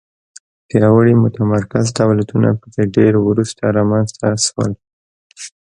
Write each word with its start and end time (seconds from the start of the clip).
پیاوړي 0.69 1.13
متمرکز 1.23 1.85
دولتونه 2.01 2.49
په 2.59 2.65
کې 2.73 2.83
ډېر 2.95 3.13
وروسته 3.27 3.63
رامنځته 3.77 4.27
شول. 4.45 4.71